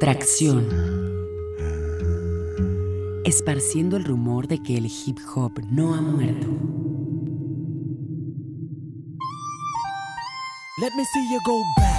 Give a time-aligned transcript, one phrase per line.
[0.00, 0.66] Tracción.
[3.26, 6.46] Esparciendo el rumor de que el hip hop no ha muerto.
[10.80, 11.90] Let me see you go back.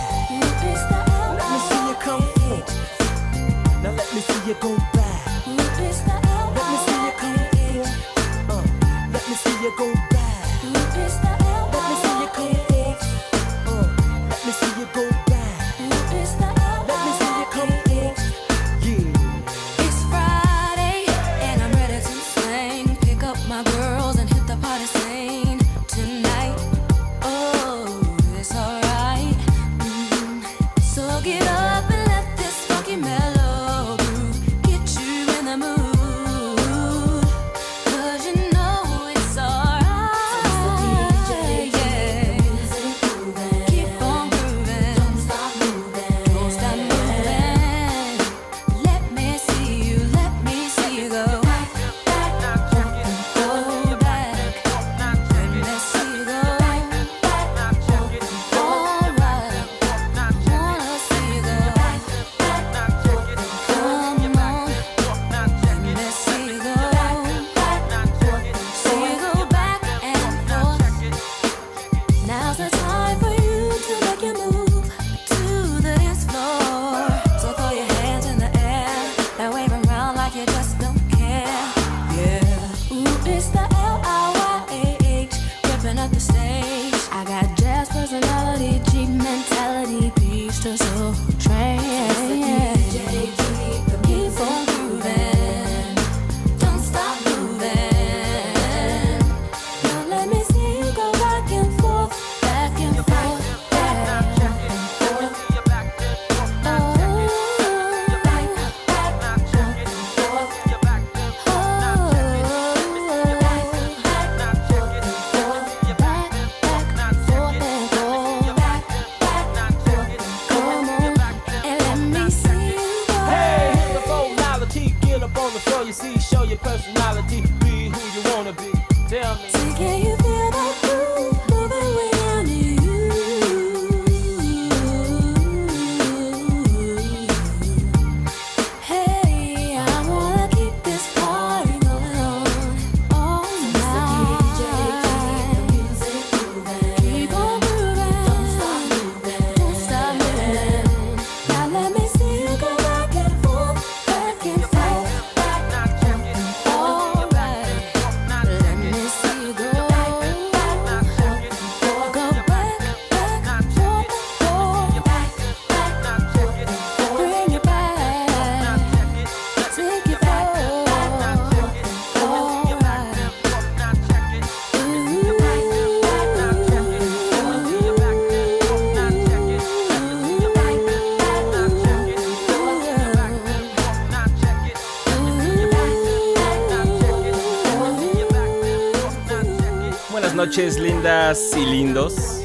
[190.57, 192.41] Lindas y lindos.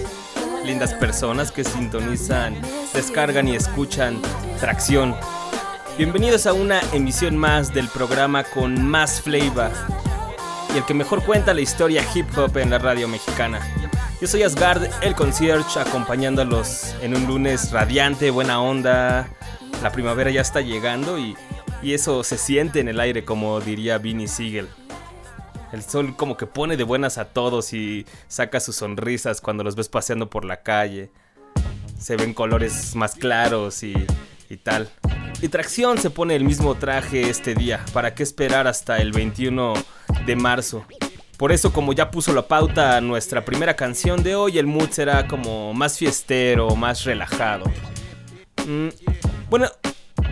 [0.64, 2.54] Lindas personas que sintonizan,
[2.94, 4.22] descargan y escuchan
[4.60, 5.16] Tracción.
[5.98, 9.72] Bienvenidos a una emisión más del programa con más flavor
[10.72, 13.60] y el que mejor cuenta la historia hip hop en la radio mexicana.
[14.20, 19.28] Yo soy Asgard, el concierge, acompañándolos en un lunes radiante, buena onda.
[19.82, 21.36] La primavera ya está llegando y,
[21.82, 24.68] y eso se siente en el aire, como diría Vinny Siegel.
[25.72, 29.76] El sol como que pone de buenas a todos y saca sus sonrisas cuando los
[29.76, 31.10] ves paseando por la calle.
[31.98, 33.94] Se ven colores más claros y,
[34.48, 34.90] y tal.
[35.42, 37.84] Y Tracción se pone el mismo traje este día.
[37.92, 39.74] ¿Para qué esperar hasta el 21
[40.24, 40.86] de marzo?
[41.36, 45.28] Por eso como ya puso la pauta nuestra primera canción de hoy, el mood será
[45.28, 47.66] como más fiestero, más relajado.
[48.66, 48.88] Mm,
[49.50, 49.68] bueno,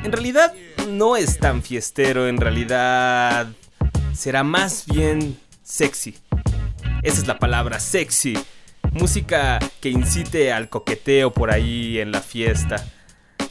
[0.02, 0.54] en realidad
[0.88, 3.48] no es tan fiestero, en realidad
[4.14, 6.16] será más bien sexy.
[7.02, 8.38] Esa es la palabra, sexy.
[8.92, 12.84] Música que incite al coqueteo por ahí en la fiesta.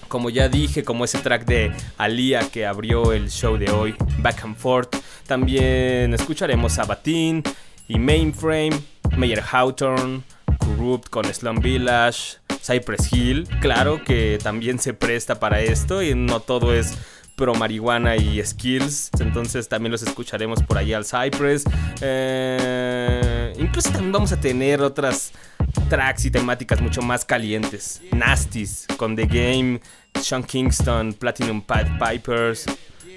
[0.07, 4.43] Como ya dije, como ese track de Alia que abrió el show de hoy, Back
[4.43, 4.95] and Forth.
[5.27, 7.43] También escucharemos a Batin
[7.87, 8.79] y Mainframe,
[9.17, 10.21] Meyer Hawthorne,
[10.59, 13.47] Corrupt con Slum Village, Cypress Hill.
[13.59, 16.97] Claro que también se presta para esto y no todo es
[17.35, 19.11] pro marihuana y skills.
[19.19, 21.63] Entonces también los escucharemos por ahí al Cypress.
[22.01, 25.31] Eh, incluso también vamos a tener otras
[25.89, 28.01] tracks y temáticas mucho más calientes.
[28.11, 29.81] Nasties, con The Game,
[30.21, 32.65] Sean Kingston, Platinum Pied Pipers.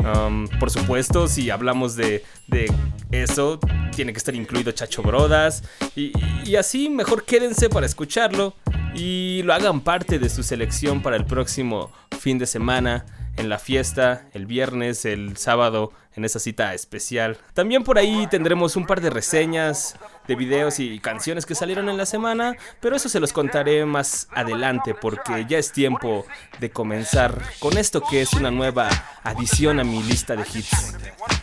[0.01, 2.71] Um, por supuesto, si hablamos de, de,
[3.11, 3.59] eso,
[3.95, 5.63] tiene que estar incluido Chacho Brodas.
[5.95, 6.13] Y,
[6.45, 8.55] y así, mejor quédense para escucharlo
[8.95, 13.05] y lo hagan parte de su selección para el próximo fin de semana
[13.37, 17.39] en la fiesta, el viernes, el sábado, en esa cita especial.
[17.53, 19.97] También por ahí tendremos un par de reseñas
[20.27, 24.29] de videos y canciones que salieron en la semana, pero eso se los contaré más
[24.33, 26.25] adelante porque ya es tiempo
[26.59, 28.89] de comenzar con esto que es una nueva
[29.23, 30.95] adición a mi lista de hits.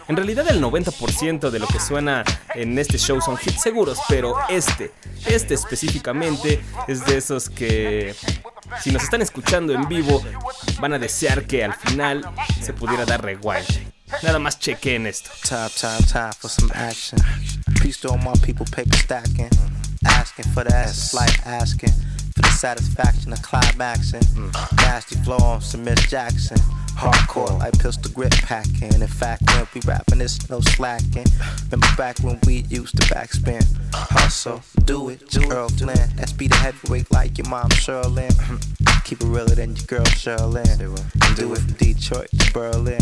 [0.07, 2.23] En realidad el 90% de lo que suena
[2.55, 4.91] en este show son hits seguros, pero este,
[5.27, 8.13] este específicamente es de esos que
[8.81, 10.23] si nos están escuchando en vivo
[10.79, 12.23] van a desear que al final
[12.61, 13.93] se pudiera dar rewind.
[14.21, 15.31] Nada más chequen esto.
[22.33, 24.21] For the satisfaction of climaxing.
[24.21, 24.77] Mm.
[24.77, 26.57] Nasty flow on some Miss Jackson.
[26.95, 28.93] Hardcore, like pistol grip packing.
[28.93, 31.25] In fact, when we rapping, it's no slacking.
[31.65, 33.65] Remember back when we used to backspin.
[33.93, 35.97] Hustle, do it, do Earl Flynn.
[36.15, 38.31] That's be the heavyweight like your mom, Sherlyn.
[39.03, 40.77] Keep it realer than your girl, Sherlyn.
[41.35, 43.01] Do it from Detroit to Berlin.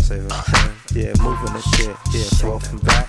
[0.94, 1.95] yeah, moving the shit.
[2.12, 3.07] Yeah, forth and back,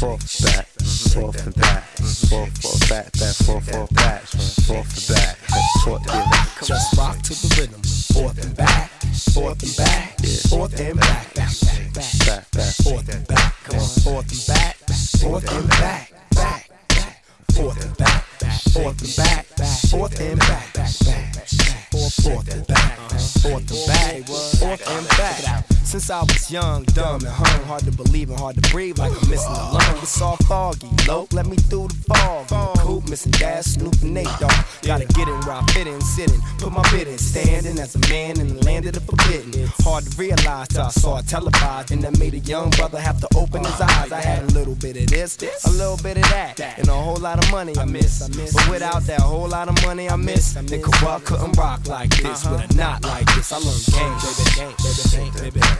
[0.00, 0.66] forth and back,
[1.12, 1.84] forth and back,
[2.28, 5.36] forth, forth, back, back, forth, forth, back, forth and back,
[5.84, 6.30] forth, yeah.
[6.64, 7.82] Just rock to the rhythm.
[8.14, 8.90] Forth and back,
[9.34, 12.74] forth and back, forth and back, back, back, back, Back, back.
[12.82, 13.54] forth and back.
[13.64, 14.76] Come on, forth and back,
[15.20, 17.22] forth and back, back, back,
[17.52, 18.24] forth and back,
[18.72, 19.46] forth and back,
[19.90, 22.98] forth and back, back, back, forth and back,
[23.42, 25.79] forth and back, forth and back.
[25.90, 29.10] Since I was young, dumb, and hung, hard to believe and hard to breathe, like
[29.10, 29.98] I'm missing a lung.
[30.00, 31.26] It's all foggy, low.
[31.32, 32.46] Let me through the fog.
[32.46, 34.52] The Coop, missing Dash, Snoop, and Nate Dogg.
[34.82, 37.98] Gotta get in where I fit in, sitting, put my bid in, standing as a
[38.08, 39.66] man in the land of the forbidden.
[39.80, 43.20] Hard to realize till I saw it televised, and that made a young brother have
[43.22, 44.12] to open his eyes.
[44.12, 47.16] I had a little bit of this, a little bit of that, and a whole
[47.16, 48.28] lot of money I miss.
[48.28, 52.46] But without that whole lot of money I miss, the Corrupt couldn't rock like this
[52.46, 53.50] with a knot like this.
[53.50, 55.79] I learned game, baby, game, baby, baby.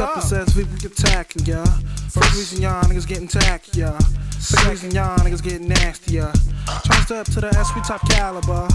[0.00, 1.64] It says we be attacking, ya.
[2.10, 3.98] First reason y'all niggas getting tacky, ya.
[4.38, 6.32] Second reason y'all niggas getting nasty, yeah.
[6.84, 8.68] Trying to step to the S, we top caliber.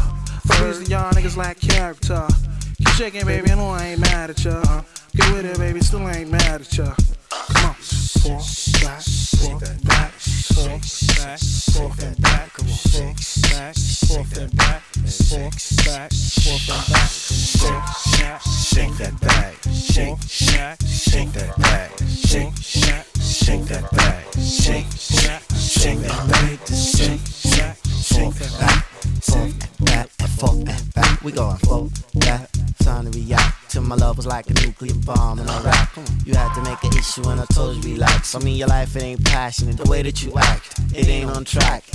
[0.47, 2.27] Third reason y'all niggas lack character.
[2.77, 4.61] Keep shaking, baby, I know I ain't mad at ya.
[4.67, 4.81] Uh,
[5.15, 6.93] get with it, baby, still ain't mad at ya.
[7.29, 7.73] Come on.
[7.75, 10.11] Forth, back, forth, back,
[10.53, 12.50] forth, back, forth and back.
[12.53, 19.55] Forth, back, forth and back, forth, back, forth and back, forth, back, Shake that bag,
[19.73, 20.17] shake,
[20.53, 22.53] back, shake that bag, shake,
[22.85, 24.85] back, shake that bag, shake,
[25.23, 27.19] back, shake that bag, shake,
[27.57, 28.85] back, shake that back,
[29.23, 31.21] forth and back, forth and back.
[31.23, 32.50] We going forth, back.
[32.83, 35.97] Time to react to my love was like a nuclear bomb and I rap.
[36.25, 38.36] You had to make an issue and I told you relax.
[38.36, 39.77] I mean your life it ain't passionate.
[39.77, 41.86] The way that you act, it ain't on track.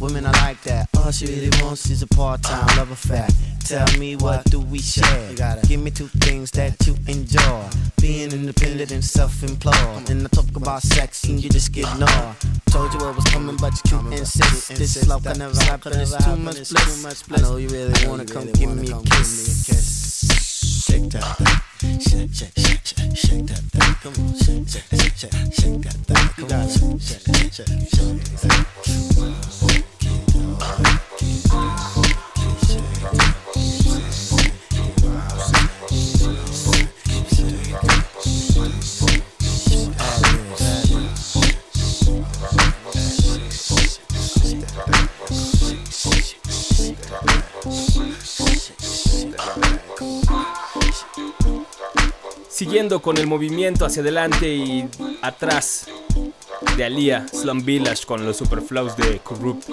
[0.00, 0.88] Women are like that.
[0.96, 3.28] All she really wants is a part-time love affair.
[3.66, 5.30] Tell me what do we share?
[5.30, 7.68] You gotta give me two things that you enjoy.
[8.00, 10.08] Being independent and self-employed.
[10.08, 12.36] And I talk about sex and you just get ignored.
[12.70, 14.70] Told you what was coming, but you can't insist.
[14.70, 15.92] This love can never happen.
[16.00, 17.30] It's too much bliss.
[17.30, 20.19] I know you really wanna come give me a kiss.
[20.90, 22.00] Shake that thing.
[22.00, 23.94] Shake, shake, shake, shake, shake that thing.
[24.02, 26.48] Come on, shake, shake, shake, shake, that thing.
[26.48, 28.66] Come on, shake, shake, shake, shake, shake that
[30.82, 30.89] thing.
[52.70, 54.88] Siguiendo con el movimiento hacia adelante y
[55.22, 55.88] atrás
[56.76, 59.68] de Alia, Slum Village con los superflows de Corrupt.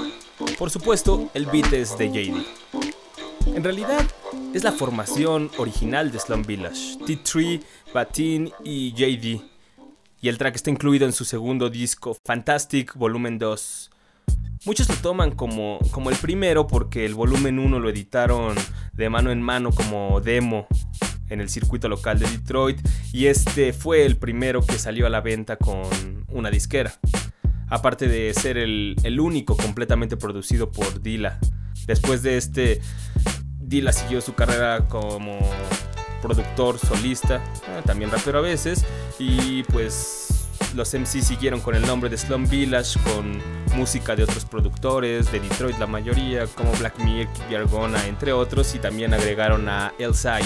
[0.58, 3.56] Por supuesto, el beat es de JD.
[3.56, 4.04] En realidad,
[4.52, 7.62] es la formación original de Slum Village, T3,
[7.94, 9.44] Batin y JD.
[10.20, 13.92] Y el track está incluido en su segundo disco, Fantastic Volumen 2.
[14.66, 18.56] Muchos lo toman como, como el primero porque el volumen 1 lo editaron
[18.94, 20.68] de mano en mano como demo
[21.30, 22.80] en el circuito local de Detroit
[23.12, 26.94] y este fue el primero que salió a la venta con una disquera.
[27.70, 31.40] Aparte de ser el, el único completamente producido por Dilla.
[31.86, 32.82] Después de este,
[33.60, 35.40] Dilla siguió su carrera como
[36.22, 37.44] productor solista,
[37.86, 38.86] también rapero a veces,
[39.20, 43.42] y pues los MC siguieron con el nombre de Slum Village, con
[43.76, 48.80] música de otros productores, de Detroit la mayoría, como Black Milk, Argona, entre otros, y
[48.80, 50.44] también agregaron a Elsai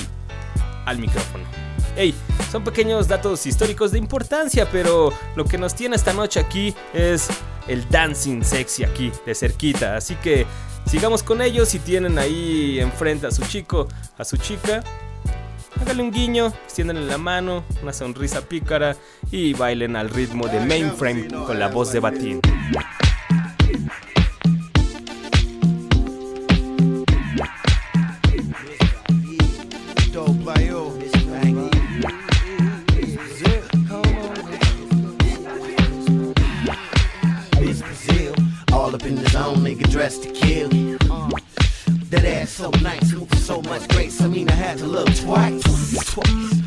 [0.86, 1.44] al micrófono.
[1.96, 2.16] Hey,
[2.52, 7.28] son pequeños datos históricos de importancia, pero lo que nos tiene esta noche aquí es
[7.68, 9.96] el dancing sexy aquí, de cerquita.
[9.96, 10.46] Así que
[10.86, 11.70] sigamos con ellos.
[11.70, 14.84] Si tienen ahí enfrente a su chico, a su chica,
[15.80, 18.96] hágale un guiño, extiéndanle la mano, una sonrisa pícara
[19.32, 22.42] y bailen al ritmo de Mainframe con la voz de Batín.
[39.12, 40.70] In the zone, nigga dressed to kill.
[42.10, 44.22] That ass so nice, moving so much grace.
[44.22, 45.64] I mean, I had to look twice.
[46.14, 46.61] Twice.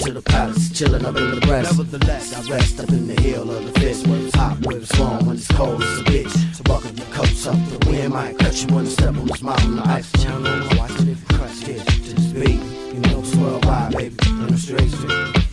[0.00, 1.76] To the palace, chilling up in the breast.
[1.76, 4.98] Nevertheless, I rest up in the hill of the fist where it's hot, where it's
[4.98, 6.54] warm, when it's cold, it's a bitch.
[6.54, 9.42] So buckle your coats up, the wind might cut you when you step on this
[9.42, 9.76] mountain.
[9.76, 12.54] The ice my watch, it crush it, just baby.
[12.94, 14.16] You know it's worldwide, baby.
[14.26, 14.98] In the streets,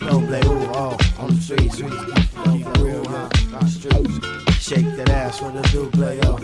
[0.00, 1.76] don't play ooh, oh, on the streets.
[1.76, 3.28] Keep it real, huh?
[3.54, 4.36] On the streets.
[4.62, 6.40] Shake that ass when the dude play up.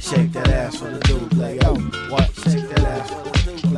[0.00, 1.78] Shake that ass when the dude play up.
[2.10, 2.30] What?
[2.44, 3.71] Shake that ass for the dude play up.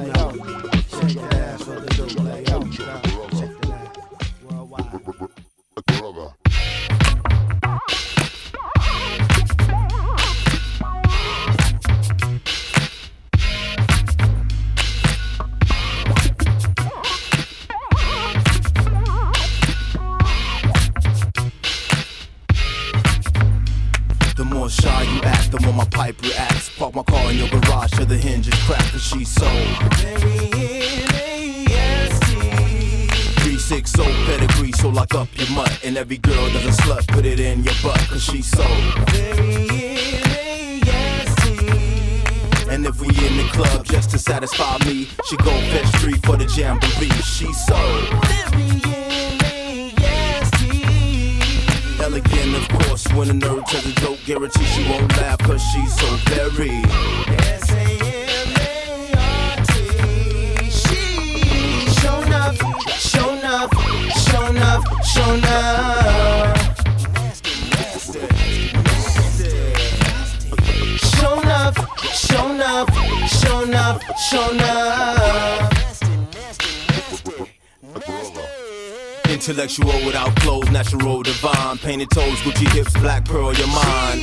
[79.75, 81.78] sensual without clothes, natural, divine.
[81.78, 84.21] Painted toes, Gucci hips, black pearl, your mind.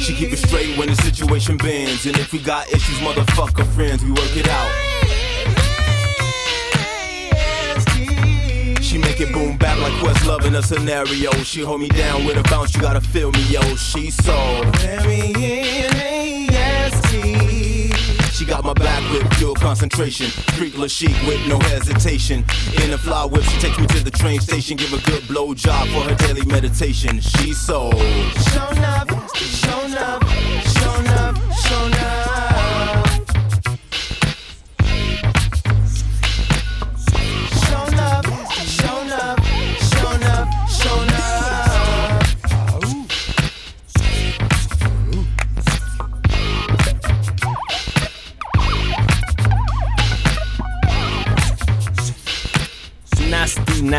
[0.00, 2.06] She keep it straight when the situation bends.
[2.06, 4.70] And if we got issues, motherfucker friends, we work it out.
[8.82, 11.30] She make it boom back like Quest Love in a scenario.
[11.44, 13.60] She hold me down with a bounce, you gotta feel me, yo.
[13.76, 14.62] She so.
[14.76, 15.32] Very
[15.86, 17.79] N-A-S-T.
[18.40, 20.28] She got my back with pure concentration.
[20.56, 22.42] Freak chic with no hesitation.
[22.82, 24.78] In a fly whip, she takes me to the train station.
[24.78, 27.20] Give a good blow job for her daily meditation.
[27.20, 30.26] She's so shown up, shown up,
[30.64, 32.19] shown up, shown up.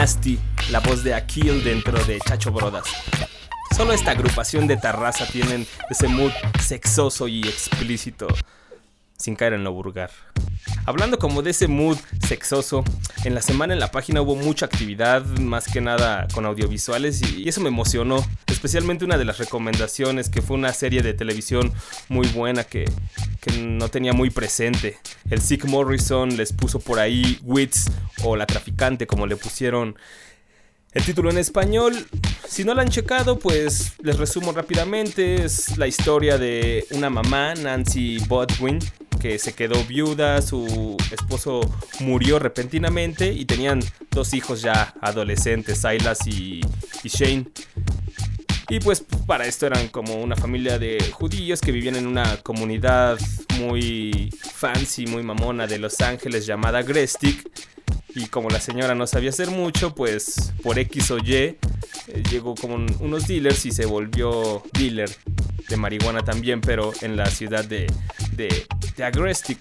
[0.02, 0.40] Nasty
[0.72, 2.86] la voz de Akil dentro de Chacho Brodas.
[3.78, 8.28] Solo esta agrupación de Tarraza tienen ese mood sexoso y explícito,
[9.16, 10.10] sin caer en lo vulgar.
[10.86, 11.98] Hablando como de ese mood
[12.28, 12.84] sexoso,
[13.24, 17.48] en la semana en la página hubo mucha actividad, más que nada con audiovisuales, y
[17.48, 18.26] eso me emocionó.
[18.48, 21.72] Especialmente una de las recomendaciones, que fue una serie de televisión
[22.10, 22.86] muy buena que,
[23.42, 24.98] que no tenía muy presente.
[25.30, 27.92] El Sick Morrison les puso por ahí Wits
[28.24, 29.96] o La Traficante, como le pusieron
[30.94, 31.94] el título en español,
[32.48, 35.46] si no lo han checado, pues les resumo rápidamente.
[35.46, 38.80] Es la historia de una mamá, Nancy Bodwin,
[39.22, 41.62] que se quedó viuda, su esposo
[42.02, 43.80] murió repentinamente y tenían
[44.10, 46.60] dos hijos ya adolescentes, Silas y,
[47.04, 47.46] y Shane.
[48.68, 53.18] Y pues para esto eran como una familia de judíos que vivían en una comunidad
[53.60, 57.50] muy fancy, muy mamona de Los Ángeles llamada Grestic.
[58.16, 61.58] Y como la señora no sabía hacer mucho, pues por X o Y eh,
[62.30, 65.10] llegó como un- unos dealers y se volvió dealer
[65.70, 67.88] de marihuana también, pero en la ciudad de,
[68.34, 68.66] de,
[68.98, 69.60] de Agrestic.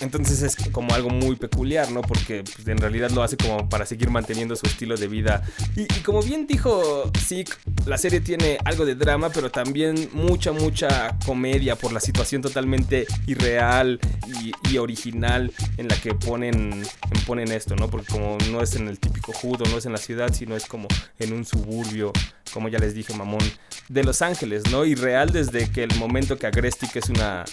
[0.00, 2.02] Entonces es como algo muy peculiar, ¿no?
[2.02, 5.42] Porque pues, en realidad lo hace como para seguir manteniendo su estilo de vida.
[5.76, 7.52] Y, como bien dijo Zeke,
[7.86, 13.06] la serie tiene algo de drama, pero también mucha, mucha comedia por la situación totalmente
[13.26, 14.00] irreal
[14.42, 16.82] y, y original en la que ponen,
[17.26, 17.88] ponen esto, ¿no?
[17.88, 20.66] Porque como no es en el típico judo, no es en la ciudad, sino es
[20.66, 22.12] como en un suburbio,
[22.52, 23.40] como ya les dije, mamón,
[23.88, 24.84] de Los Ángeles, ¿no?
[24.84, 27.44] Y real desde que el momento que Agrestic es una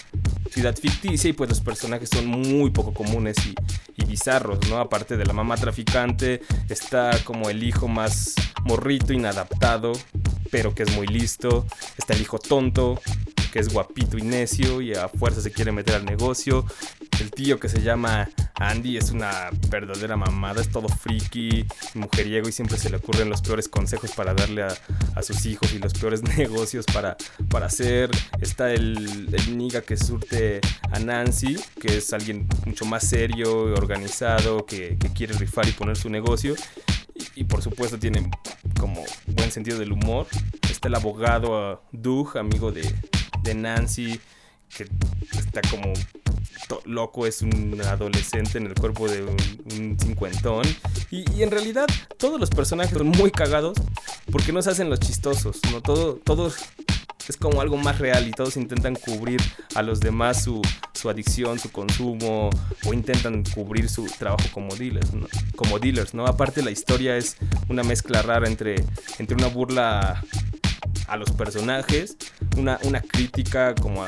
[0.51, 3.55] ciudad ficticia y pues los personajes son muy poco comunes y,
[4.01, 4.77] y bizarros, ¿no?
[4.77, 9.93] Aparte de la mamá traficante, está como el hijo más morrito, inadaptado,
[10.51, 11.65] pero que es muy listo,
[11.97, 12.99] está el hijo tonto,
[13.59, 16.65] es guapito y necio y a fuerza se quiere meter al negocio.
[17.19, 21.65] El tío que se llama Andy es una verdadera mamada, es todo friki,
[21.95, 25.79] mujeriego y siempre se le ocurren los peores consejos para darle a, sus hijos y
[25.79, 27.17] los peores negocios para,
[27.49, 28.11] para hacer.
[28.39, 34.97] Está el, el que surte a Nancy, que es alguien mucho más serio, organizado, que,
[35.15, 36.55] quiere rifar y poner su negocio.
[37.15, 38.29] Y, y por supuesto tiene
[38.79, 40.27] como buen sentido del humor.
[40.69, 42.83] Está el abogado uh, Doug, amigo de,
[43.43, 44.19] de Nancy,
[44.75, 44.87] que
[45.37, 45.93] está como
[46.85, 50.65] loco, es un adolescente en el cuerpo de un, cincuentón.
[51.11, 53.77] Y, y en realidad todos los personajes son muy cagados
[54.31, 55.81] porque no se hacen los chistosos, ¿no?
[55.81, 56.51] Todo, todo
[57.29, 59.41] es como algo más real y todos intentan cubrir
[59.75, 60.61] a los demás su,
[60.93, 62.49] su adicción, su consumo
[62.85, 65.27] o intentan cubrir su trabajo como dealers, ¿no?
[65.55, 66.25] Como dealers, ¿no?
[66.25, 67.37] Aparte la historia es
[67.69, 68.75] una mezcla rara entre,
[69.19, 70.23] entre una burla
[71.07, 72.17] a los personajes,
[72.57, 74.07] una, una crítica como a,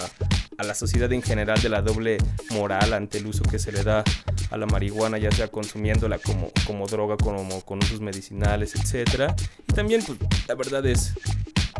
[0.58, 2.18] a la sociedad en general de la doble
[2.52, 4.04] moral ante el uso que se le da
[4.52, 9.32] a la marihuana, ya sea consumiéndola como, como droga, como con usos medicinales, etc.
[9.68, 11.14] Y también, pues, la verdad es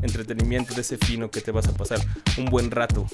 [0.02, 2.00] entretenimiento de ese fino que te vas a pasar
[2.38, 3.06] un buen rato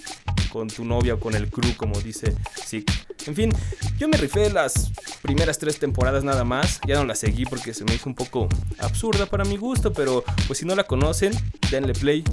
[0.52, 2.94] con tu novia o con el crew, como dice Zeke.
[3.28, 3.52] En fin,
[3.98, 6.80] yo me rifé las primeras tres temporadas nada más.
[6.88, 8.48] Ya no la seguí porque se me hizo un poco
[8.80, 11.34] absurda para mi gusto, pero pues si no la conocen,
[11.72, 12.24] denle play.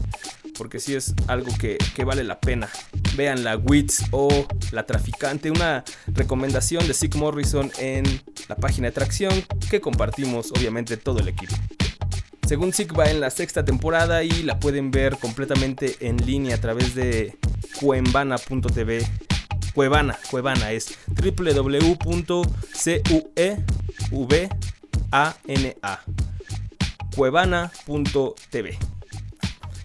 [0.59, 2.69] Porque sí es algo que, que vale la pena.
[3.17, 8.05] Vean la Wits o La Traficante, una recomendación de Zeke Morrison en
[8.49, 9.33] la página de Tracción
[9.71, 11.55] que compartimos obviamente todo el equipo.
[12.47, 16.61] Según Zeke va en la sexta temporada y la pueden ver completamente en línea a
[16.61, 17.39] través de
[17.81, 19.32] cuembana.tv.
[19.75, 22.53] Cuevana, Cuevana es www.cuevana
[27.15, 28.79] cuevana.tv.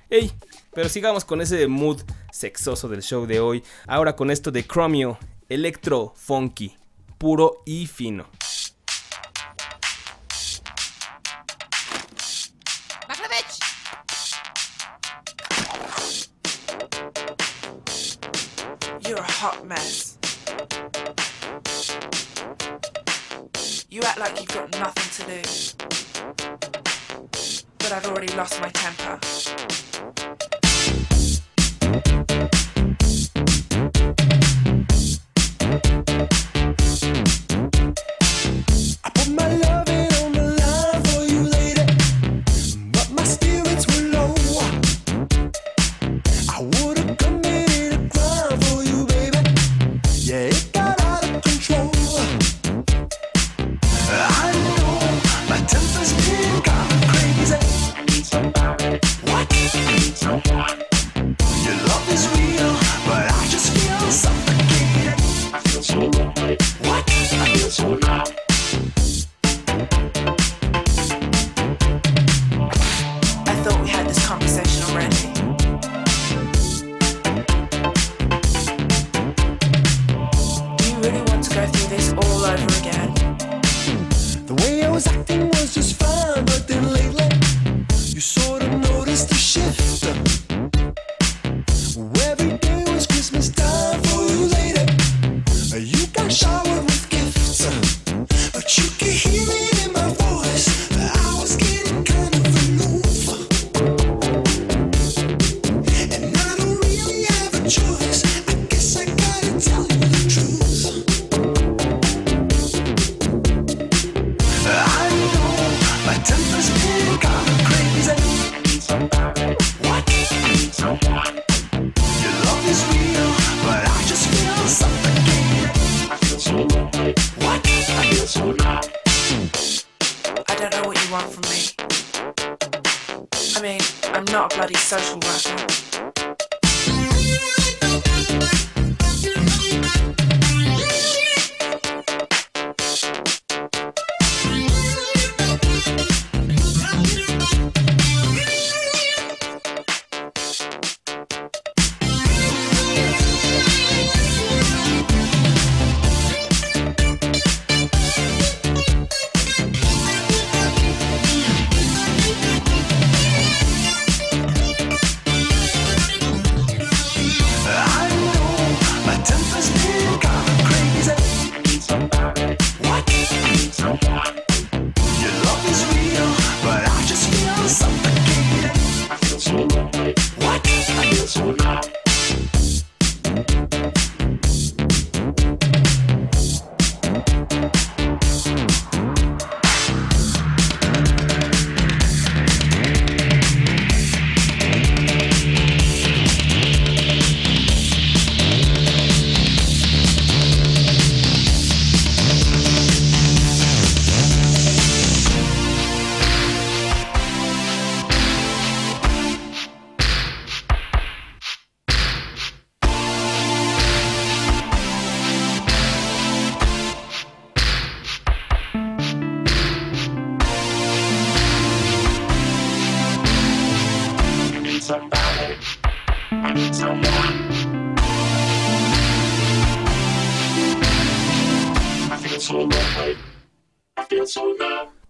[0.09, 0.31] Ey,
[0.73, 3.63] pero sigamos con ese mood sexoso del show de hoy.
[3.87, 5.17] Ahora con esto de Chromio,
[5.49, 6.75] electro funky,
[7.17, 8.27] puro y fino.
[19.39, 20.17] Hot mess.
[23.87, 25.75] You act like you've got nothing to lose.
[27.77, 29.19] but I've already lost my temper.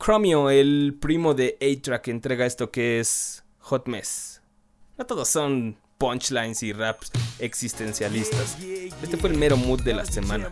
[0.08, 4.42] Chromio, el primo de A-Track, entrega esto que es Hot Mess.
[4.98, 8.58] No todos son punchlines y raps existencialistas.
[9.04, 10.50] Este fue el mero mood de la semana.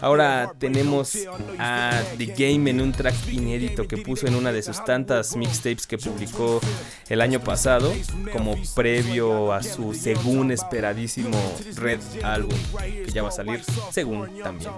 [0.00, 1.14] Ahora tenemos
[1.58, 5.86] a The Game en un track inédito que puso en una de sus tantas mixtapes
[5.86, 6.62] que publicó
[7.10, 7.92] el año pasado,
[8.32, 11.36] como previo a su según esperadísimo
[11.74, 14.72] Red álbum, que ya va a salir según también.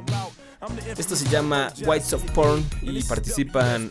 [0.96, 3.90] Esto se llama Whites of Porn y participan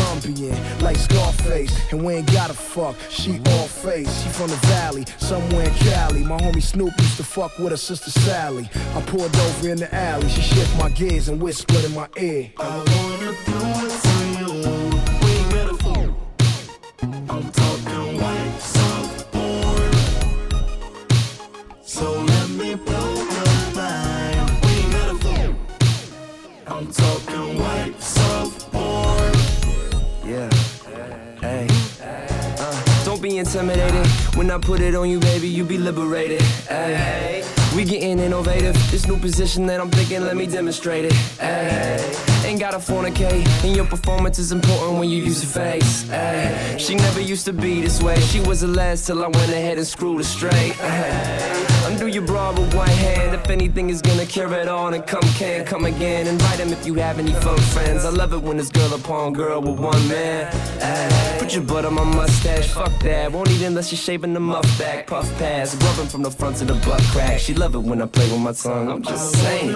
[0.01, 2.95] Colombian, like Scarface, and we ain't gotta fuck.
[3.09, 4.23] She all face.
[4.23, 6.23] She from the valley, somewhere in Cali.
[6.23, 8.69] My homie Snoop used to fuck with her sister Sally.
[8.95, 10.29] I pulled over in the alley.
[10.29, 12.51] She shift my gears and whispered in my ear.
[12.57, 13.60] I wanna
[34.51, 36.41] I put it on you, baby, you be liberated.
[36.69, 37.43] Ay.
[37.73, 38.75] We getting innovative.
[38.91, 41.13] This new position that I'm thinking, let me demonstrate it.
[41.39, 42.45] Ay.
[42.45, 46.09] Ain't got a fornicate, and your performance is important when you use your face.
[46.11, 46.75] Ay.
[46.77, 48.19] She never used to be this way.
[48.19, 50.75] She was the last till I went ahead and screwed her straight.
[50.81, 51.70] Ay.
[51.91, 53.35] Undo your bra with one hand.
[53.35, 56.25] If anything is gonna cure it all, then come can, come again.
[56.25, 58.05] Invite him if you have any fun friends.
[58.05, 60.49] I love it when it's girl upon girl with one man.
[61.37, 63.33] Put your butt on my mustache, fuck that.
[63.33, 65.07] Won't eat unless you're shaving the muff back.
[65.07, 67.39] Puff pass, rubbing from the front to the butt crack.
[67.39, 68.89] She love it when I play with my tongue.
[68.89, 69.75] I'm just saying.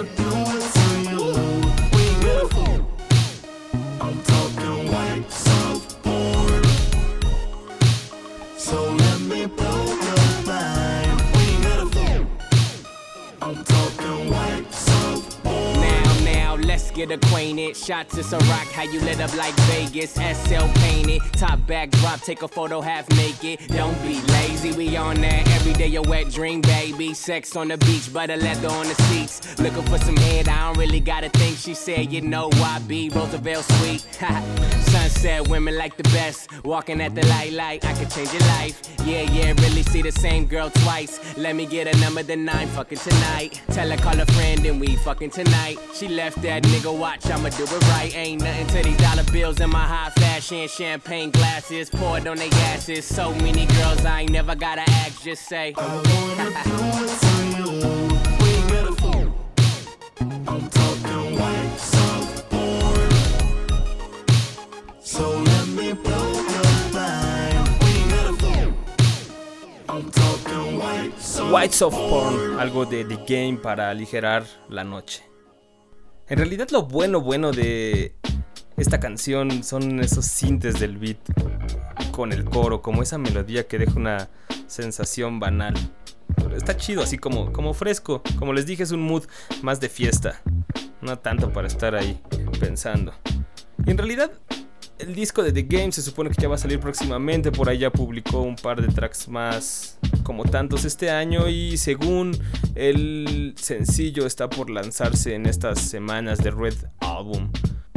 [3.99, 5.31] I'm talking white.
[8.57, 9.04] So
[16.95, 17.75] get acquainted.
[17.75, 20.13] Shots to Ciroc, how you lit up like Vegas.
[20.13, 23.59] SL painted, top back drop, take a photo half naked.
[23.67, 25.87] Don't be lazy, we on that every day.
[25.87, 27.13] Your wet dream, baby.
[27.13, 29.59] Sex on the beach, butter leather on the seats.
[29.59, 31.57] Looking for some head, I don't really gotta think.
[31.57, 34.01] She said, you know why be Roosevelt sweet.
[34.91, 36.49] Sunset women like the best.
[36.63, 38.81] Walking at the light, light, I could change your life.
[39.05, 41.19] Yeah, yeah, really see the same girl twice.
[41.37, 43.61] Let me get a number, then I'm fucking tonight.
[43.71, 45.77] Tell her call a friend and we fucking tonight.
[45.93, 48.15] She left that nigga watch, I'ma do it right.
[48.15, 52.49] Ain't nothing to these dollar bills in my high fashion champagne glasses poured on their
[52.73, 53.05] asses.
[53.05, 55.73] So many girls, I ain't never gotta ask, just say.
[55.77, 56.03] I'm
[60.69, 63.13] talking white surfboard.
[65.01, 67.69] So let me blow your mind.
[67.81, 68.73] We beautiful.
[69.89, 71.11] I'm talking white
[71.51, 75.21] White Soft Porn, algo de The Game para aligerar la noche.
[76.27, 78.15] En realidad lo bueno bueno de
[78.77, 81.19] esta canción son esos sintes del beat
[82.11, 84.29] con el coro, como esa melodía que deja una
[84.65, 85.75] sensación banal.
[86.55, 88.23] Está chido, así como, como fresco.
[88.39, 89.25] Como les dije, es un mood
[89.61, 90.41] más de fiesta.
[91.01, 92.19] No tanto para estar ahí
[92.59, 93.13] pensando.
[93.85, 94.31] Y en realidad,
[94.99, 97.51] el disco de The Game se supone que ya va a salir próximamente.
[97.51, 101.49] Por ahí ya publicó un par de tracks más, como tantos este año.
[101.49, 102.37] Y según
[102.75, 107.51] el sencillo está por lanzarse en estas semanas de Red Album.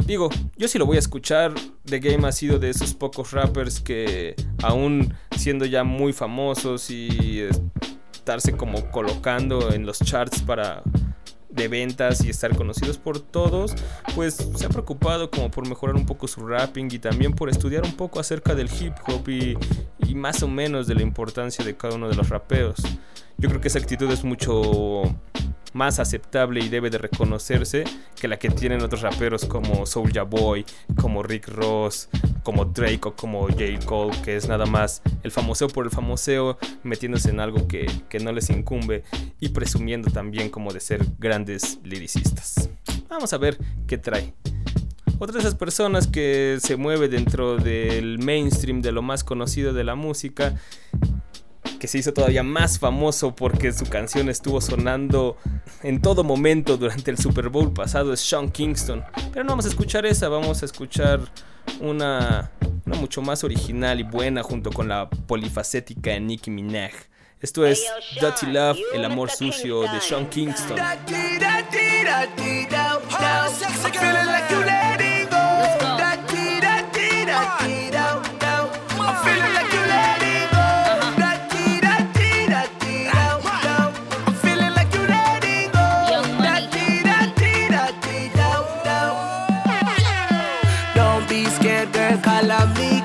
[0.05, 1.53] Digo, yo sí lo voy a escuchar.
[1.85, 7.43] The Game ha sido de esos pocos rappers que, aún siendo ya muy famosos y
[8.11, 10.83] estarse como colocando en los charts para
[11.59, 13.75] de ventas y estar conocidos por todos,
[14.15, 17.83] pues se ha preocupado como por mejorar un poco su rapping y también por estudiar
[17.83, 19.57] un poco acerca del hip hop y,
[20.07, 22.81] y más o menos de la importancia de cada uno de los rapeos.
[23.37, 25.03] Yo creo que esa actitud es mucho
[25.73, 27.83] más aceptable y debe de reconocerse
[28.19, 30.65] que la que tienen otros raperos como Soulja Boy,
[30.99, 32.09] como Rick Ross,
[32.43, 33.85] como Drake o como J.
[33.85, 38.19] Cole, que es nada más el famoseo por el famoseo, metiéndose en algo que, que
[38.19, 39.03] no les incumbe
[39.39, 42.69] y presumiendo también como de ser grandes lyricistas.
[43.09, 44.33] Vamos a ver qué trae.
[45.21, 49.83] Otra de esas personas que se mueve dentro del mainstream de lo más conocido de
[49.83, 50.55] la música
[51.79, 55.37] que se hizo todavía más famoso porque su canción estuvo sonando
[55.81, 59.03] en todo momento durante el Super Bowl pasado es Sean Kingston.
[59.31, 61.21] Pero no vamos a escuchar esa, vamos a escuchar
[61.79, 62.51] una,
[62.85, 66.91] una mucho más original y buena junto con la polifacética de Nicki Minaj.
[67.41, 67.85] Esto es
[68.19, 70.77] Dirty Love, el amor sucio de Sean Kingston.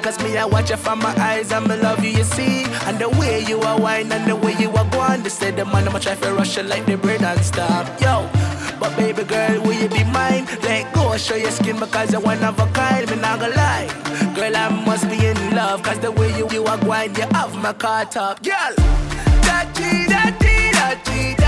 [0.05, 2.65] Cause me, I watch you from my eyes me love you, you see.
[2.85, 5.23] And the way you are wine and the way you are going.
[5.23, 7.89] They say the man, I'ma try to rush you like the bread and stop.
[8.03, 8.29] Yo,
[8.79, 10.45] but baby girl, will you be mine?
[10.63, 13.09] Let go, show your skin because you're one of a kind.
[13.09, 13.89] Me not gonna lie.
[14.35, 15.83] Girl, I must be in love.
[15.83, 18.43] Cause the way you, you are going, you have my car top.
[18.43, 18.75] Girl,
[19.49, 21.03] that tea, that tea, that
[21.39, 21.44] down.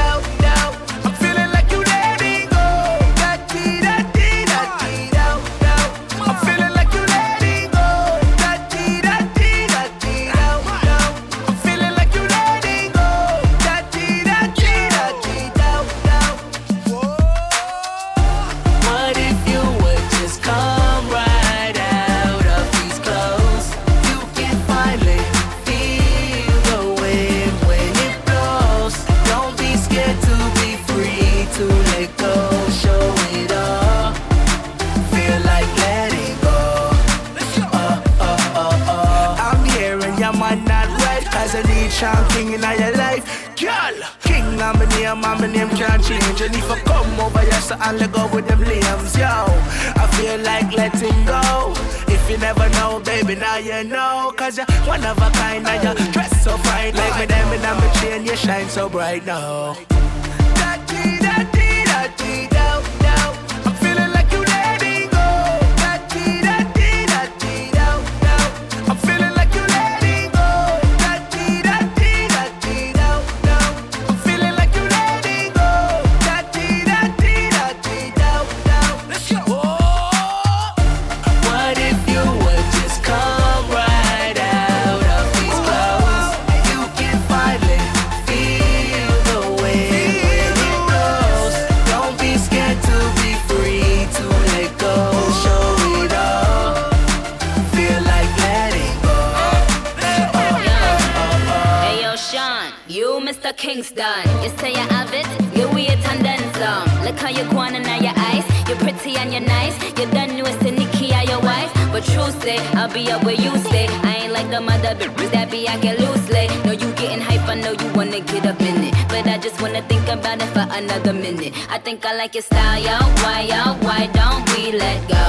[119.37, 121.53] I just wanna think about it for another minute.
[121.69, 122.97] I think I like your style, yo.
[123.21, 123.77] Why, yo?
[123.85, 125.27] Why don't we let go?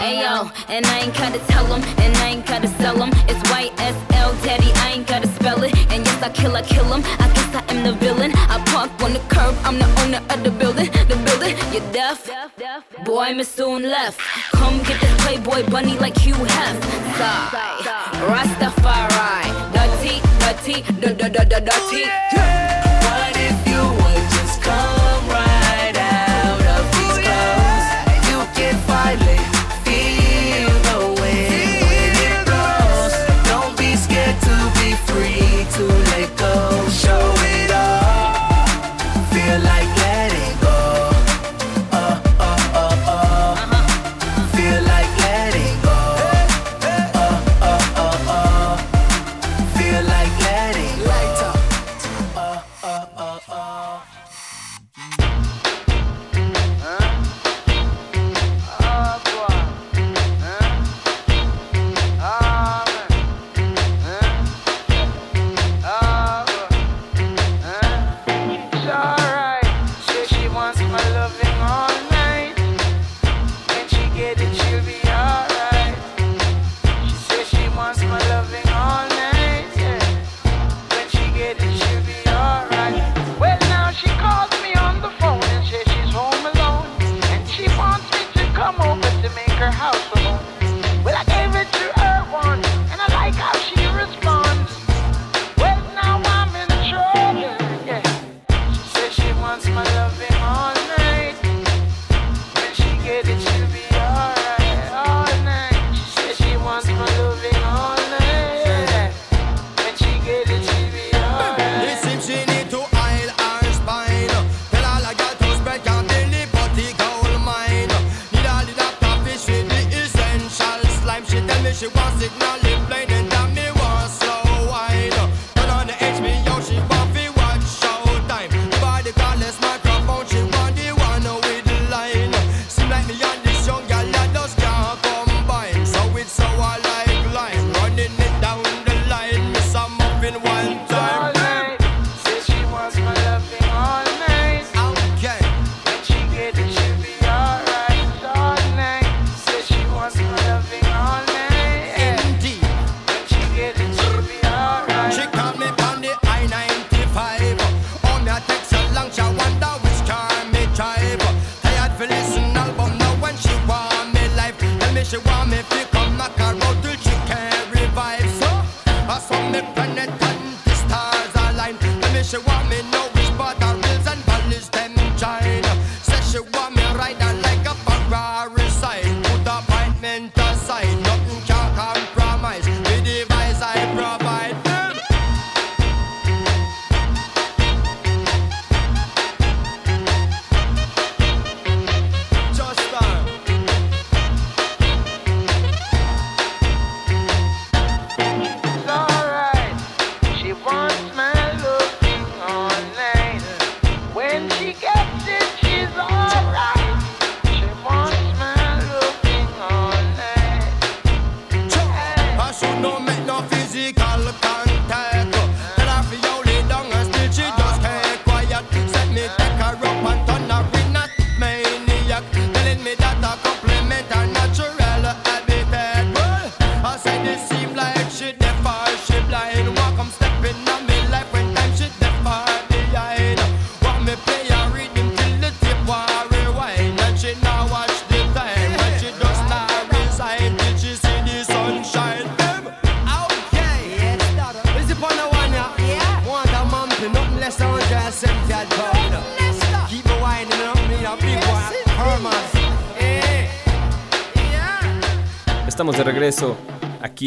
[0.00, 3.10] Ayo, and I ain't gotta tell them, and I ain't gotta sell them.
[3.28, 5.76] It's YSL, daddy, I ain't gotta spell it.
[5.92, 7.02] And yes, I kill, I kill them.
[7.20, 8.32] I guess I am the villain.
[8.34, 10.88] I park on the curb, I'm the owner of the building.
[11.06, 12.30] The building, you're deaf.
[13.04, 14.18] Boy, I'm soon left.
[14.52, 16.76] Come get this Playboy bunny like you have.
[17.18, 17.84] Sigh,
[18.32, 22.00] Rastafari, Dutty, Dutty, dirty, dirty.
[22.00, 23.01] Yeah.
[29.16, 29.51] lightly.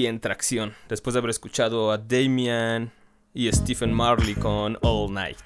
[0.04, 2.92] En Tracción, después de haber escuchado a Damian
[3.34, 5.38] y Stephen Marley con All Night.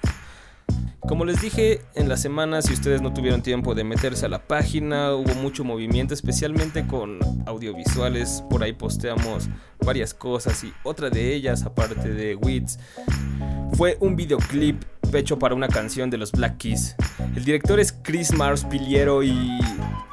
[1.00, 4.46] Como les dije en la semana, si ustedes no tuvieron tiempo de meterse a la
[4.46, 8.42] página, hubo mucho movimiento, especialmente con audiovisuales.
[8.50, 9.48] Por ahí posteamos
[9.84, 12.78] varias cosas y otra de ellas, aparte de Wits,
[13.74, 14.82] fue un videoclip
[15.18, 16.96] hecho para una canción de los Black Keys.
[17.34, 19.58] El director es Chris Mars Piliero y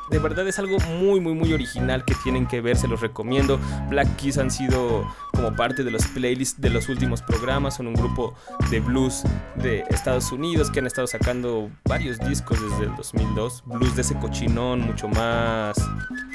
[0.09, 3.59] de verdad es algo muy muy muy original que tienen que ver, se los recomiendo.
[3.89, 7.93] Black Keys han sido como parte de los playlists de los últimos programas, son un
[7.93, 8.33] grupo
[8.71, 9.23] de blues
[9.55, 14.15] de Estados Unidos que han estado sacando varios discos desde el 2002, blues de ese
[14.17, 15.77] cochinón, mucho más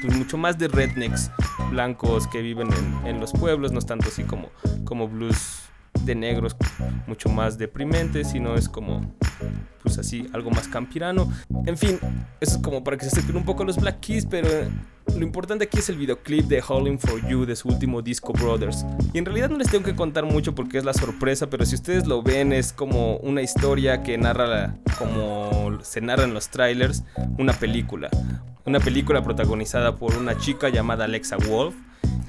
[0.01, 1.31] pues, mucho más de rednecks
[1.69, 4.49] blancos que viven en, en los pueblos, no es tanto así como
[4.85, 5.72] como blues
[6.03, 6.55] de negros
[7.07, 9.13] mucho más deprimente, sino es como
[9.81, 11.31] pues así algo más campirano.
[11.65, 11.99] En fin,
[12.39, 14.47] eso es como para que se acerquen un poco los Black Keys, pero
[15.15, 18.85] lo importante aquí es el videoclip de Howling for You de su último disco Brothers.
[19.13, 21.75] Y en realidad no les tengo que contar mucho porque es la sorpresa, pero si
[21.75, 27.03] ustedes lo ven es como una historia que narra como se narra en los trailers,
[27.37, 28.09] una película.
[28.65, 31.75] Una película protagonizada por una chica llamada Alexa Wolf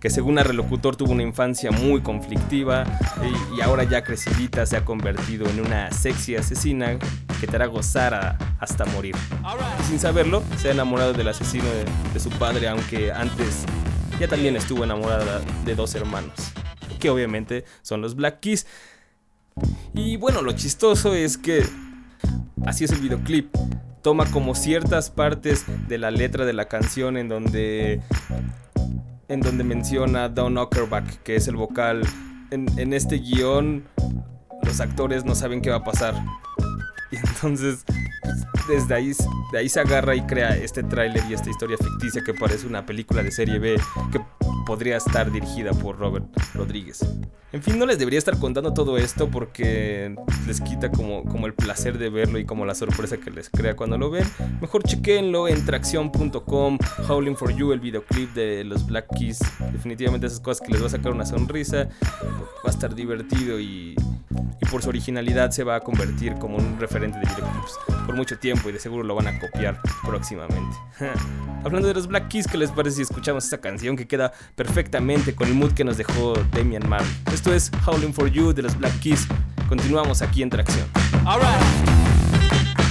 [0.05, 2.85] que según el relocutor tuvo una infancia muy conflictiva
[3.57, 6.99] y, ahora ya crecidita se ha convertido en una sexy asesina
[7.41, 9.17] que te hará gozar hasta morir.
[9.81, 13.65] Y sin saberlo, se ha enamorado del asesino de, de su padre, aunque antes
[14.21, 16.35] ya también estuvo enamorada de dos hermanos,
[17.01, 18.67] que obviamente son los Black Keys.
[19.95, 21.65] Y bueno, lo chistoso es que
[22.67, 23.49] así es el videoclip.
[24.03, 28.03] Toma como ciertas partes de la letra de la canción en donde
[29.35, 32.03] en donde menciona Don Ockerback, que es el vocal.
[32.53, 33.85] En, en, este guion,
[34.63, 36.15] los actores no saben qué va a pasar.
[37.23, 37.85] Entonces,
[38.69, 39.13] desde ahí,
[39.53, 42.87] de ahí se agarra y crea este tráiler y esta historia ficticia que parece una
[42.87, 43.77] película de serie B
[44.13, 44.21] que
[44.65, 47.05] podría estar dirigida por Robert Rodríguez.
[47.53, 51.55] En fin, no les debería estar contando todo esto porque les quita como, como el
[51.55, 54.25] placer de verlo y como la sorpresa que les crea cuando lo ven.
[54.61, 59.39] Mejor chequenlo en tracción.com, Howling for You, el videoclip de los Black Keys.
[59.73, 61.89] Definitivamente esas cosas que les va a sacar una sonrisa.
[62.65, 63.95] Va a estar divertido y,
[64.61, 68.39] y por su originalidad se va a convertir como un referente de videoclips por mucho
[68.39, 70.77] tiempo y de seguro lo van a copiar próximamente.
[71.65, 75.35] Hablando de los Black Keys, ¿qué les parece si escuchamos esta canción que queda perfectamente
[75.35, 77.11] con el mood que nos dejó Damian Marley?
[77.33, 79.27] Esto es Howling for You de los Black Keys.
[79.69, 80.87] Continuamos aquí en Tracción.
[81.27, 82.84] All right.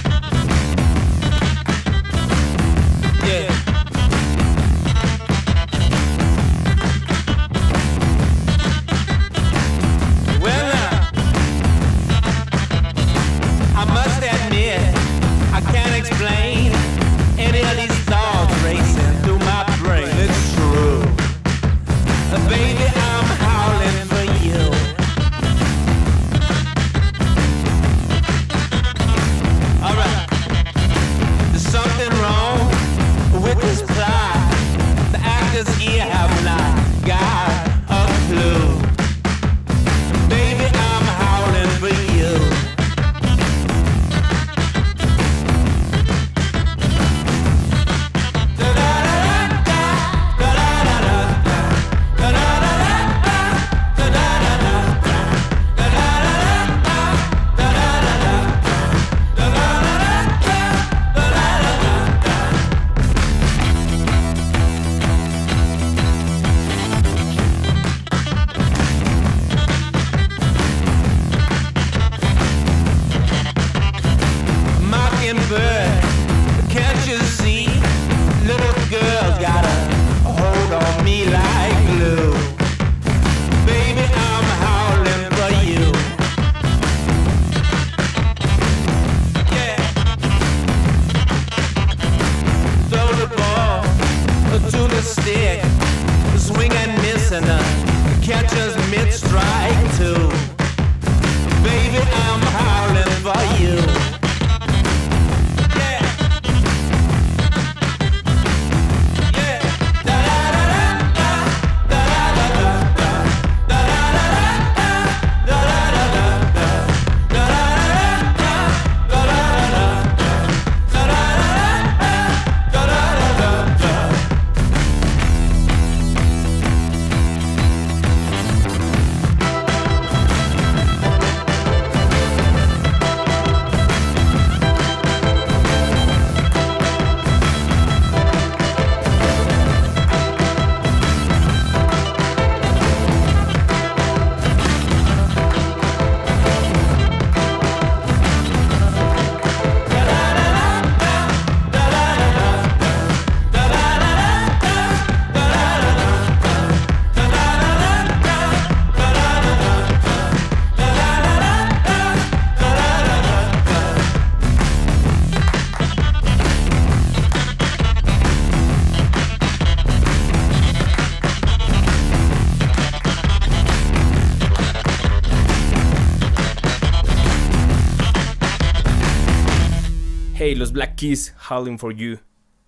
[180.55, 182.19] los Black Keys Howling for You.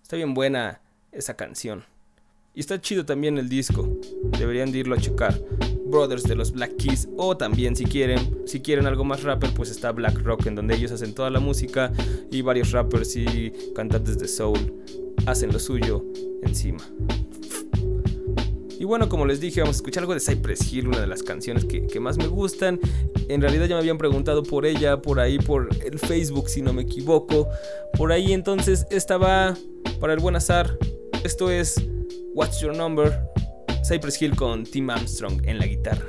[0.02, 0.82] Está bien buena
[1.12, 1.84] esa canción.
[2.54, 4.00] Y está chido también el disco.
[4.38, 5.40] Deberían de irlo a checar.
[5.86, 9.70] Brothers de los Black Keys o también si quieren, si quieren algo más rapper, pues
[9.70, 11.92] está Black Rock en donde ellos hacen toda la música
[12.32, 14.74] y varios rappers y cantantes de soul
[15.26, 16.04] hacen lo suyo
[16.44, 16.84] encima.
[18.86, 21.24] Y bueno, como les dije, vamos a escuchar algo de Cypress Hill, una de las
[21.24, 22.80] canciones que, más me gustan.
[23.30, 26.72] En realidad ya me habían preguntado por ella, por ahí, por el Facebook, si no
[26.72, 27.48] me equivoco.
[27.98, 29.58] Por ahí entonces, esta va
[30.00, 30.78] para el buen azar.
[31.24, 31.84] Esto es
[32.36, 33.12] What's Your Number,
[33.90, 36.06] Cypress Hill con Tim Armstrong en la guitarra.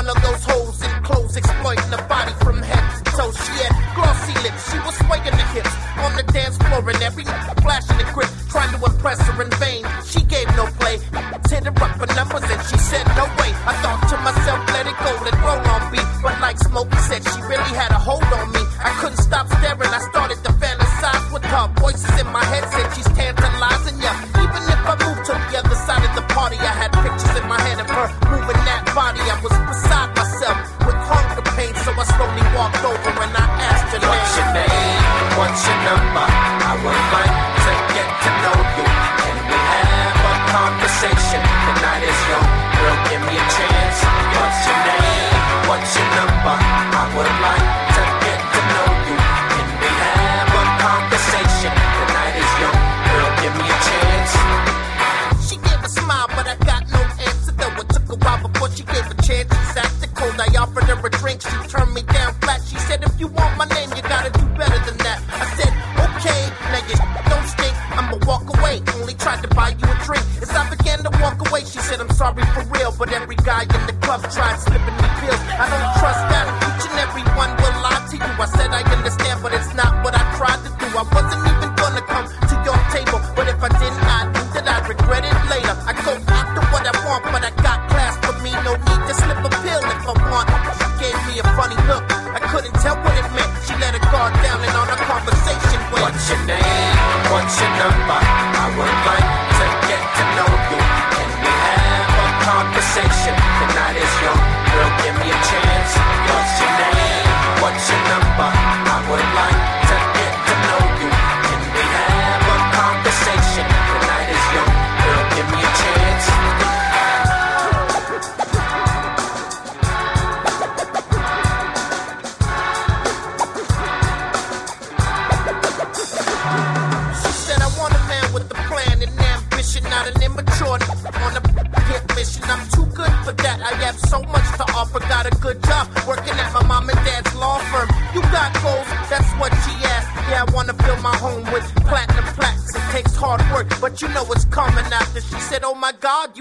[0.00, 0.69] one of those hoes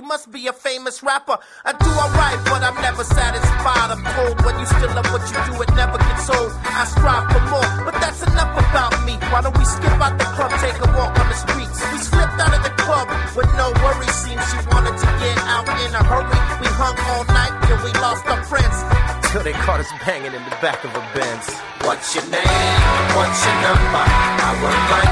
[0.10, 1.38] must be a famous rapper.
[1.64, 3.94] I do alright, but I'm never satisfied.
[3.94, 6.50] I'm cold when you still love what you do, it never gets old.
[6.66, 9.22] I strive for more, but that's enough about me.
[9.30, 11.78] Why don't we skip out the club, take a walk on the streets?
[11.94, 13.06] We slipped out of the club
[13.38, 14.18] with no worries.
[14.26, 16.40] Seems she wanted to get out in a hurry.
[16.58, 18.78] We hung all night till we lost our friends.
[19.30, 21.46] Till they caught us banging in the back of a Benz.
[21.86, 22.82] What's your name?
[23.14, 24.06] What's your number?
[24.10, 25.09] I would like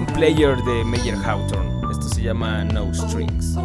[0.00, 1.92] Player de Meyer Hawthorne.
[1.92, 3.56] Esto se llama No Strings.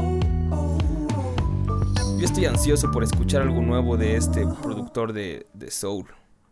[2.20, 6.08] Yo estoy ansioso por escuchar algo nuevo de este productor de, de Soul.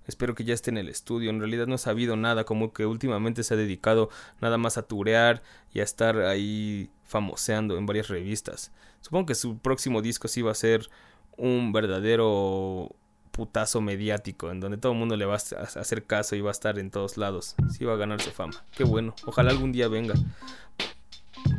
[0.08, 1.30] Espero que ya esté en el estudio.
[1.30, 4.10] En realidad no he sabido nada, como que últimamente se ha dedicado
[4.40, 8.72] nada más a turear y a estar ahí famoseando en varias revistas.
[9.02, 10.90] Supongo que su próximo disco sí va a ser
[11.36, 12.96] un verdadero
[13.36, 16.50] putazo mediático en donde todo el mundo le va a hac- hacer caso y va
[16.50, 17.56] a estar en todos lados.
[17.70, 18.54] Sí va a ganarse fama.
[18.76, 19.14] Qué bueno.
[19.26, 20.14] Ojalá algún día venga.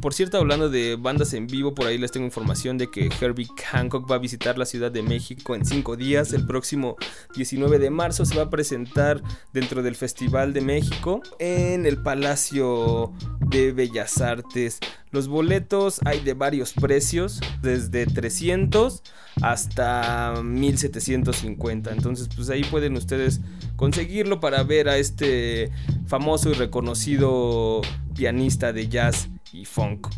[0.00, 3.48] Por cierto, hablando de bandas en vivo, por ahí les tengo información de que Herbie
[3.70, 6.32] Hancock va a visitar la Ciudad de México en cinco días.
[6.32, 6.96] El próximo
[7.34, 9.22] 19 de marzo se va a presentar
[9.52, 14.78] dentro del Festival de México en el Palacio de Bellas Artes.
[15.10, 19.02] Los boletos hay de varios precios, desde 300
[19.42, 21.90] hasta 1750.
[21.90, 23.40] Entonces, pues ahí pueden ustedes
[23.76, 25.70] conseguirlo para ver a este
[26.06, 27.80] famoso y reconocido
[28.14, 30.08] pianista de jazz y funk.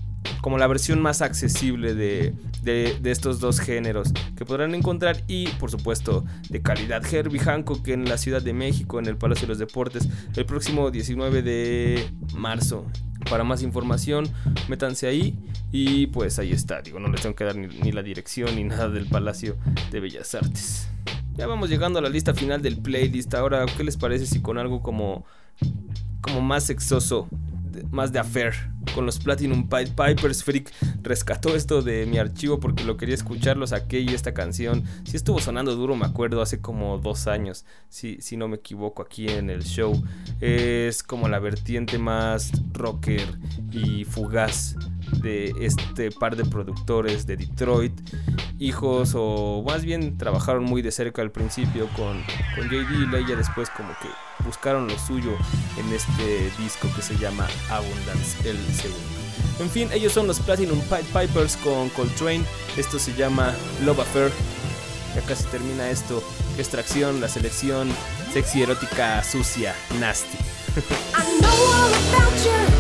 [0.40, 5.70] Como la versión más accesible de, de- estos dos géneros que podrán encontrar y por
[5.70, 7.02] supuesto de calidad.
[7.12, 10.90] Herbie Hancock en la Ciudad de México en el Palacio de los Deportes el próximo
[10.90, 12.84] 19 de marzo.
[13.30, 14.28] Para más información
[14.68, 15.38] métanse ahí
[15.72, 16.82] y pues ahí está.
[16.82, 19.56] Digo, no les tengo que dar ni, ni la dirección ni nada del Palacio
[19.90, 20.88] de Bellas Artes.
[21.36, 23.32] Ya vamos llegando a la lista final del playlist.
[23.34, 25.24] Ahora, ¿qué les parece si con algo como
[26.20, 27.28] como más sexoso,
[27.90, 28.52] más de affair.
[28.94, 30.72] Con los Platinum Pied Pipers, Freak
[31.02, 35.16] rescató esto de mi archivo porque lo quería escuchar, lo saqué y esta canción sí
[35.16, 39.28] estuvo sonando duro, me acuerdo, hace como dos años, si, si no me equivoco, aquí
[39.28, 40.02] en el show.
[40.40, 43.38] Es como la vertiente más rocker
[43.70, 44.74] y fugaz
[45.20, 47.92] de este par de productores de Detroit,
[48.58, 52.22] hijos o más bien trabajaron muy de cerca al principio con,
[52.54, 54.08] con JD y Leia, después como que
[54.44, 55.32] buscaron lo suyo
[55.76, 59.02] en este disco que se llama Abundance, el segundo.
[59.60, 62.44] En fin, ellos son los Platinum Pipers con Coltrane,
[62.76, 63.54] esto se llama
[63.84, 64.32] Love Affair.
[65.14, 66.22] Ya casi termina esto,
[66.58, 67.88] extracción, la selección
[68.32, 70.38] sexy, erótica, sucia, nasty.
[71.14, 72.77] I know all.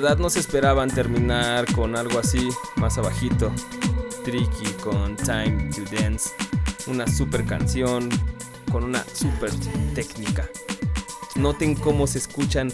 [0.00, 3.52] Verdad no se esperaban terminar con algo así más abajito.
[4.24, 6.30] Tricky con Time to Dance.
[6.86, 8.08] Una super canción
[8.72, 9.50] con una super
[9.94, 10.48] técnica.
[11.36, 12.72] Noten cómo se escuchan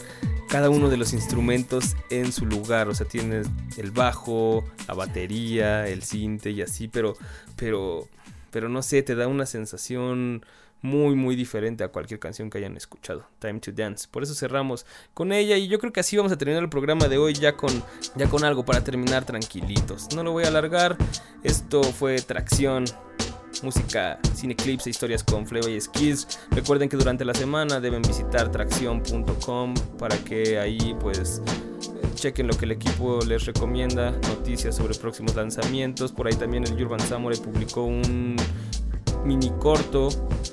[0.49, 2.89] cada uno de los instrumentos en su lugar.
[2.89, 7.14] O sea, tienes el bajo, la batería, el cinte y así, pero,
[7.57, 8.07] pero,
[8.53, 10.47] pero no sé, te da una sensación
[10.87, 13.26] muy muy diferente a cualquier canción que hayan escuchado.
[13.41, 14.09] Time to Dance.
[14.11, 17.09] Por eso cerramos con ella y yo creo que así vamos a terminar el programa
[17.09, 17.70] de hoy ya con
[18.14, 20.14] ya con algo para terminar tranquilitos.
[20.14, 20.97] No lo voy a alargar.
[21.43, 22.84] Esto fue Tracción.
[23.62, 26.41] Música, cineclips e historias con Fleva y Skills.
[26.51, 31.41] Recuerden que durante la semana deben visitar tracción.com para que ahí pues
[32.16, 36.12] chequen lo que el equipo les recomienda, noticias sobre próximos lanzamientos.
[36.12, 38.37] Por ahí también el Urban Samurai publicó un
[39.27, 40.09] mini corto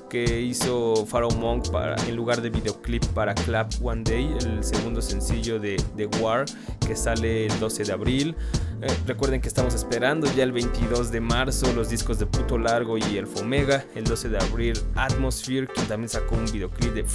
[0.10, 5.02] que hizo Pharaoh Monk para, en lugar de videoclip para Clap One Day, el segundo
[5.02, 6.46] sencillo de, The War
[6.86, 8.36] que sale el 12 de abril.
[8.82, 12.98] Eh, recuerden que estamos esperando ya el 22 de marzo los discos de Puto Largo
[12.98, 13.86] y el Fomega.
[13.96, 17.06] El 12 de abril Atmosphere, quien también sacó un videoclip de...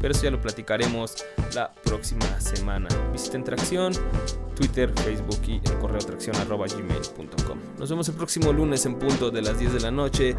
[0.00, 1.24] pero eso ya lo platicaremos
[1.54, 2.88] la próxima semana.
[3.12, 3.92] Visiten Tracción,
[4.54, 7.58] Twitter, Facebook y el correo tracción gmail.com.
[7.78, 10.36] Nos vemos el próximo lunes en punto de las 10 de la noche.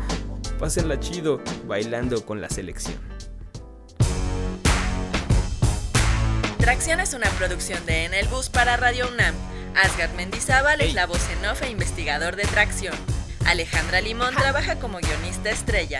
[0.59, 2.97] Pásenla chido bailando con la selección.
[6.59, 9.35] Tracción es una producción de En el Bus para Radio UNAM.
[9.75, 12.95] Asgard Mendizábal es la voz en off e investigador de Tracción.
[13.45, 15.99] Alejandra Limón trabaja como guionista estrella.